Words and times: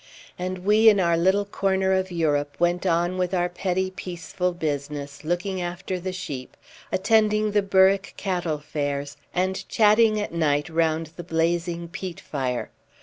And 0.39 0.65
we 0.65 0.89
in 0.89 0.99
our 0.99 1.15
little 1.15 1.45
corner 1.45 1.93
of 1.93 2.11
Europe 2.11 2.55
went 2.57 2.87
on 2.87 3.19
with 3.19 3.35
our 3.35 3.47
petty 3.47 3.91
peaceful 3.91 4.51
business, 4.51 5.23
looking 5.23 5.61
after 5.61 5.99
the 5.99 6.11
sheep, 6.11 6.57
attending 6.91 7.51
the 7.51 7.61
Berwick 7.61 8.15
cattle 8.17 8.57
fairs, 8.57 9.15
and 9.31 9.63
chatting 9.69 10.19
at 10.19 10.33
night 10.33 10.69
round 10.69 11.11
the 11.17 11.23
blazing 11.23 11.87
peat 11.87 12.19
fire. 12.19 12.71